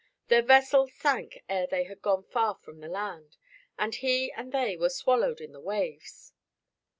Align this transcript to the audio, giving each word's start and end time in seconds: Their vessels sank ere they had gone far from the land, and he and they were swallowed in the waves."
Their 0.29 0.41
vessels 0.41 0.95
sank 0.95 1.43
ere 1.47 1.67
they 1.67 1.83
had 1.83 2.01
gone 2.01 2.23
far 2.23 2.55
from 2.55 2.79
the 2.79 2.87
land, 2.87 3.37
and 3.77 3.93
he 3.93 4.31
and 4.31 4.51
they 4.51 4.75
were 4.75 4.89
swallowed 4.89 5.39
in 5.39 5.51
the 5.51 5.61
waves." 5.61 6.33